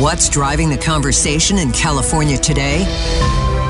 [0.00, 2.84] What's driving the conversation in California today?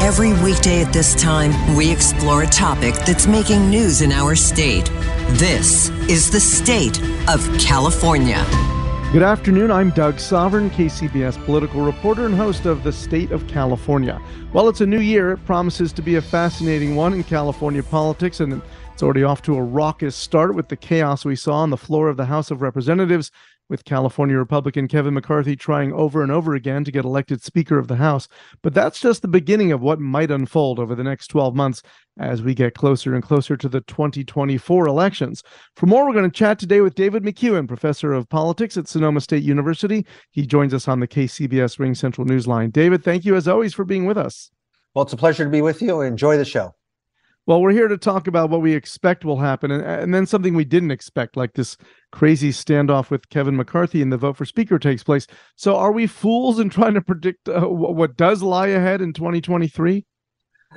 [0.00, 4.86] Every weekday at this time, we explore a topic that's making news in our state.
[5.38, 8.44] This is the state of California.
[9.12, 9.72] Good afternoon.
[9.72, 14.22] I'm Doug Sovern, KCBS political reporter and host of The State of California.
[14.52, 15.32] Well, it's a new year.
[15.32, 18.62] It promises to be a fascinating one in California politics, and
[19.00, 22.10] it's already off to a raucous start with the chaos we saw on the floor
[22.10, 23.30] of the House of Representatives
[23.70, 27.88] with California Republican Kevin McCarthy trying over and over again to get elected Speaker of
[27.88, 28.28] the House.
[28.62, 31.80] But that's just the beginning of what might unfold over the next 12 months
[32.18, 35.42] as we get closer and closer to the 2024 elections.
[35.76, 39.22] For more, we're going to chat today with David McCuan, professor of politics at Sonoma
[39.22, 40.04] State University.
[40.30, 42.70] He joins us on the KCBS RingCentral Newsline.
[42.70, 44.50] David, thank you as always for being with us.
[44.92, 46.02] Well, it's a pleasure to be with you.
[46.02, 46.74] Enjoy the show.
[47.50, 50.54] Well, we're here to talk about what we expect will happen and, and then something
[50.54, 51.76] we didn't expect, like this
[52.12, 55.26] crazy standoff with Kevin McCarthy and the vote for Speaker takes place.
[55.56, 60.04] So, are we fools in trying to predict uh, what does lie ahead in 2023?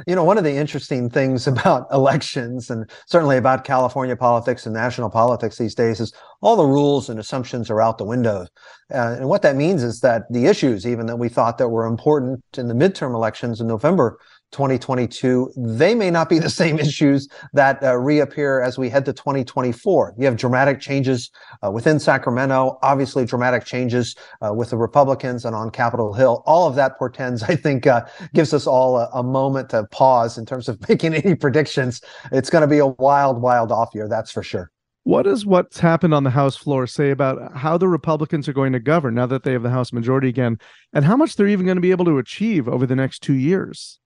[0.08, 4.74] You know, one of the interesting things about elections and certainly about California politics and
[4.74, 8.48] national politics these days is all the rules and assumptions are out the window.
[8.92, 11.86] Uh, and what that means is that the issues, even that we thought that were
[11.86, 14.18] important in the midterm elections in November,
[14.54, 19.14] 2022, they may not be the same issues that uh, reappear as we head to
[19.14, 20.14] 2024.
[20.18, 21.30] You have dramatic changes
[21.64, 26.44] uh, within Sacramento, obviously dramatic changes uh, with the Republicans and on Capitol Hill.
[26.46, 30.38] All of that portends, I think, uh, gives us all a, a, moment to pause
[30.38, 32.02] in terms of making any predictions.
[32.31, 34.72] It's going to be a wild, wild off year, that's for sure.
[35.06, 38.72] What does what's happened on the House floor say about how the Republicans are going
[38.72, 40.59] to govern now that they have the House majority again,
[40.94, 43.34] and how much they're even going to be able to achieve over the next two
[43.34, 44.00] years?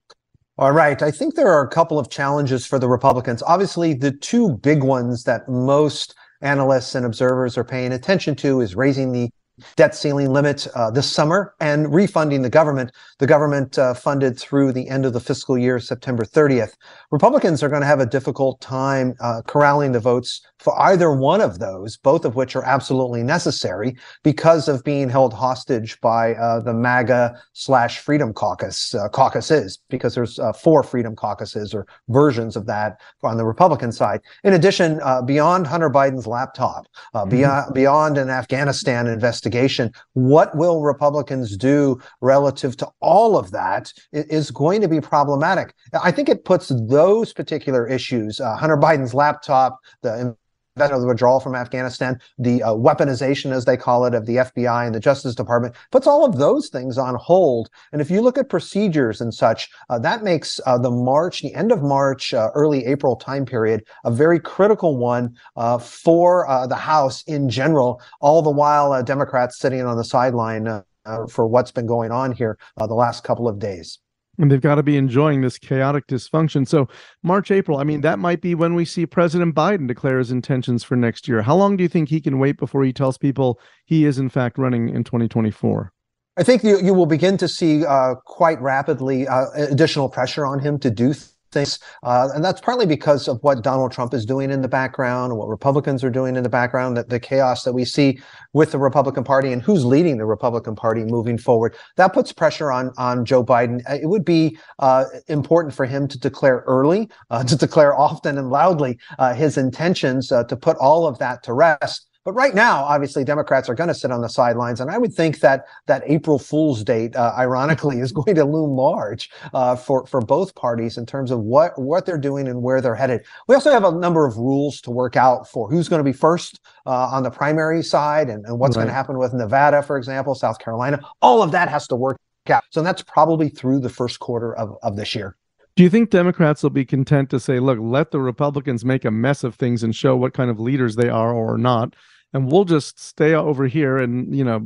[0.59, 0.99] All right.
[1.03, 3.43] I think there are a couple of challenges for the Republicans.
[3.43, 8.75] Obviously, the two big ones that most analysts and observers are paying attention to is
[8.75, 9.29] raising the
[9.75, 12.91] debt ceiling limit uh, this summer and refunding the government.
[13.19, 16.75] The government uh, funded through the end of the fiscal year, September 30th.
[17.11, 21.41] Republicans are going to have a difficult time uh, corralling the votes for either one
[21.41, 26.59] of those, both of which are absolutely necessary because of being held hostage by uh,
[26.59, 32.55] the MAGA slash Freedom Caucus uh, caucuses, because there's uh, four Freedom Caucuses or versions
[32.55, 34.21] of that on the Republican side.
[34.43, 37.29] In addition, beyond Hunter Biden's laptop, mm-hmm.
[37.29, 39.91] beyond beyond an Afghanistan investigation investigation.
[40.13, 45.73] What will Republicans do relative to all of that is going to be problematic.
[46.01, 50.35] I think it puts those particular issues, uh, Hunter Biden's laptop, the
[50.77, 54.93] the withdrawal from Afghanistan, the uh, weaponization, as they call it, of the FBI and
[54.93, 57.69] the Justice Department, puts all of those things on hold.
[57.91, 61.53] And if you look at procedures and such, uh, that makes uh, the March, the
[61.53, 66.67] end of March, uh, early April time period, a very critical one uh, for uh,
[66.67, 68.01] the House in general.
[68.21, 70.83] All the while, Democrats sitting on the sideline
[71.29, 73.99] for what's been going on here the last couple of days
[74.37, 76.67] and they've got to be enjoying this chaotic dysfunction.
[76.67, 76.87] So,
[77.23, 80.83] March, April, I mean, that might be when we see President Biden declare his intentions
[80.83, 81.41] for next year.
[81.41, 84.29] How long do you think he can wait before he tells people he is, in
[84.29, 85.91] fact, running in 2024?
[86.37, 90.59] I think you, you will begin to see uh, quite rapidly uh, additional pressure on
[90.59, 91.13] him to do
[91.57, 91.79] things.
[92.03, 95.47] Uh, and that's partly because of what Donald Trump is doing in the background what
[95.47, 98.19] Republicans are doing in the background, that the chaos that we see
[98.53, 101.75] with the Republican Party and who's leading the Republican Party moving forward.
[101.95, 103.81] That puts pressure on, on Joe Biden.
[103.89, 108.37] Uh, it would be uh, important for him to declare early, uh, to declare often
[108.37, 112.07] and loudly uh, his intentions uh, to put all of that to rest.
[112.27, 115.13] But right now, obviously, Democrats are going to sit on the sidelines, and I would
[115.13, 120.05] think that that April Fool's date, uh, ironically, is going to loom large uh, for
[120.07, 123.23] for both parties in terms of what what they're doing and where they're headed.
[123.47, 126.11] We also have a number of rules to work out for who's going to be
[126.11, 128.81] first uh, on the primary side, and, and what's right.
[128.81, 130.99] going to happen with Nevada, for example, South Carolina.
[131.21, 132.17] All of that has to work
[132.49, 132.65] out.
[132.71, 135.37] So that's probably through the first quarter of, of this year.
[135.77, 139.11] Do you think Democrats will be content to say, look, let the Republicans make a
[139.11, 141.95] mess of things and show what kind of leaders they are or not?
[142.33, 144.61] And we'll just stay over here and you know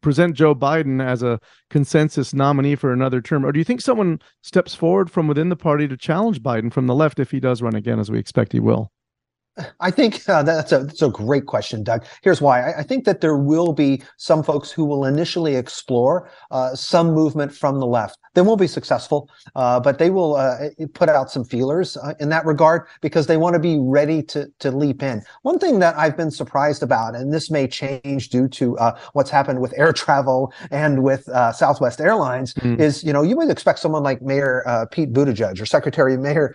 [0.00, 1.40] present Joe Biden as a
[1.70, 5.56] consensus nominee for another term or do you think someone steps forward from within the
[5.56, 8.52] party to challenge Biden from the left if he does run again as we expect
[8.52, 8.90] he will
[9.80, 12.04] I think uh, that's, a, that's a great question, Doug.
[12.22, 12.62] Here's why.
[12.62, 17.12] I, I, think that there will be some folks who will initially explore uh, some
[17.12, 18.18] movement from the left.
[18.38, 22.28] They won't be successful, uh, but they will uh, put out some feelers uh, in
[22.28, 25.24] that regard because they want to be ready to, to leap in.
[25.42, 29.28] One thing that I've been surprised about, and this may change due to uh, what's
[29.28, 32.78] happened with air travel and with Southwest Airlines, mm.
[32.78, 36.54] is you know you would expect someone like Mayor Pete Buttigieg or Secretary Mayor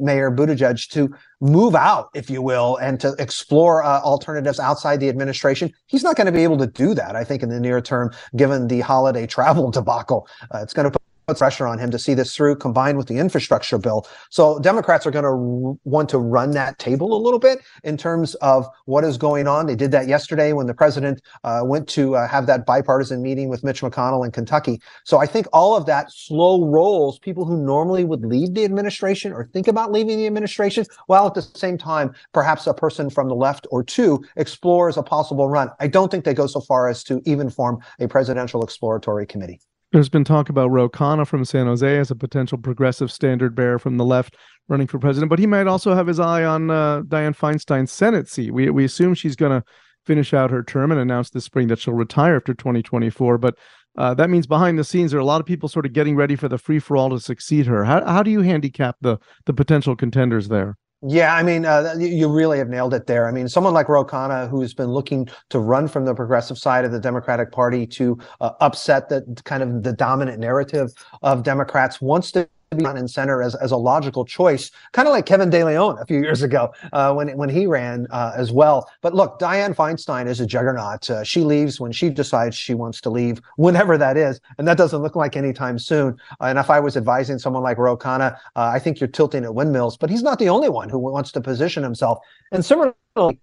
[0.00, 1.12] Mayor Buttigieg to
[1.44, 5.72] move out, if you will, and to explore uh, alternatives outside the administration.
[5.86, 8.12] He's not going to be able to do that, I think, in the near term,
[8.34, 10.26] given the holiday travel debacle.
[10.52, 13.18] Uh, it's going to puts pressure on him to see this through combined with the
[13.18, 14.06] infrastructure bill.
[14.30, 17.96] So Democrats are going to r- want to run that table a little bit in
[17.96, 19.66] terms of what is going on.
[19.66, 23.48] They did that yesterday when the president uh, went to uh, have that bipartisan meeting
[23.48, 24.80] with Mitch McConnell in Kentucky.
[25.04, 29.32] So I think all of that slow rolls people who normally would leave the administration
[29.32, 33.28] or think about leaving the administration, while at the same time, perhaps a person from
[33.28, 35.70] the left or two explores a possible run.
[35.80, 39.60] I don't think they go so far as to even form a presidential exploratory committee.
[39.94, 43.78] There's been talk about Ro Khanna from San Jose as a potential progressive standard bearer
[43.78, 44.36] from the left
[44.66, 48.28] running for president, but he might also have his eye on uh, Dianne Feinstein's Senate
[48.28, 48.52] seat.
[48.52, 49.64] We we assume she's going to
[50.04, 53.38] finish out her term and announce this spring that she'll retire after 2024.
[53.38, 53.56] But
[53.96, 56.16] uh, that means behind the scenes, there are a lot of people sort of getting
[56.16, 57.84] ready for the free for all to succeed her.
[57.84, 60.76] How how do you handicap the the potential contenders there?
[61.06, 63.28] Yeah, I mean, uh, you really have nailed it there.
[63.28, 66.86] I mean, someone like Ro Khanna, who's been looking to run from the progressive side
[66.86, 70.92] of the Democratic Party to uh, upset the kind of the dominant narrative
[71.22, 75.26] of Democrats, wants to be and center as, as a logical choice, kind of like
[75.26, 78.88] Kevin De Leon a few years ago uh, when when he ran uh, as well.
[79.00, 81.08] But look, Dianne Feinstein is a juggernaut.
[81.08, 84.76] Uh, she leaves when she decides she wants to leave, whenever that is, and that
[84.76, 86.18] doesn't look like anytime soon.
[86.40, 89.44] Uh, and if I was advising someone like Ro Khanna, uh, I think you're tilting
[89.44, 89.96] at windmills.
[89.96, 92.18] But he's not the only one who wants to position himself.
[92.52, 92.94] And similarly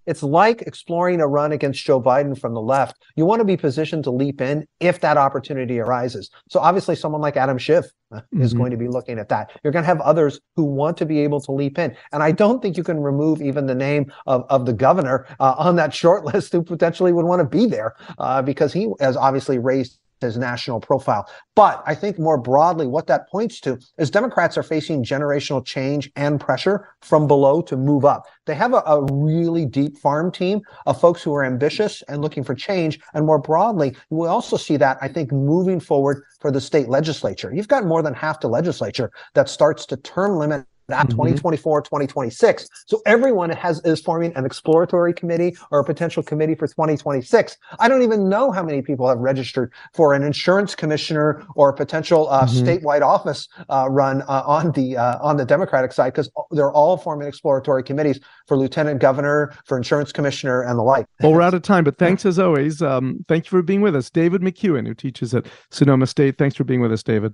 [0.06, 3.02] it's like exploring a run against Joe Biden from the left.
[3.16, 6.30] You want to be positioned to leap in if that opportunity arises.
[6.50, 8.42] So obviously, someone like Adam Schiff uh, mm-hmm.
[8.42, 9.52] is going to be looking at that.
[9.64, 12.32] You're going to have others who want to be able to leap in, and I
[12.32, 15.94] don't think you can remove even the name of of the governor uh, on that
[16.02, 20.00] short list who potentially would want to be there uh, because he has obviously raised
[20.22, 21.30] his national profile.
[21.56, 26.12] But I think more broadly, what that points to is Democrats are facing generational change
[26.16, 28.26] and pressure from below to move up.
[28.46, 32.44] They have a, a, really deep farm team of folks who are ambitious and looking
[32.44, 33.00] for change.
[33.14, 37.52] And more broadly, we also see that, I think, moving forward for the state legislature.
[37.54, 41.18] You've got more than half the legislature that starts to term limit not mm-hmm.
[41.18, 42.70] 2024, 2026.
[42.86, 47.58] So everyone has is forming an exploratory committee or a potential committee for 2026.
[47.80, 51.74] I don't even know how many people have registered for an insurance commissioner or a
[51.74, 52.68] potential uh, mm-hmm.
[52.68, 56.98] statewide office uh, run uh, on the uh, on the Democratic side because they're all
[56.98, 61.06] forming exploratory committees for lieutenant governor, for insurance commissioner, and the like.
[61.22, 62.82] Well, we're out of time, but thanks as always.
[62.82, 66.38] Um, thank you for being with us, David McCuan, who teaches at Sonoma State.
[66.38, 67.34] Thanks for being with us, David.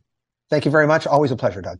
[0.50, 1.08] Thank you very much.
[1.08, 1.80] Always a pleasure, Doug.